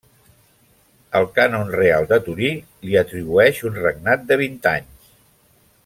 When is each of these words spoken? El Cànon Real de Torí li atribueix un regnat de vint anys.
El 1.19 1.27
Cànon 1.35 1.69
Real 1.75 2.07
de 2.13 2.19
Torí 2.29 2.51
li 2.87 2.99
atribueix 3.03 3.61
un 3.71 3.79
regnat 3.85 4.27
de 4.33 4.41
vint 4.45 4.59
anys. 4.73 5.15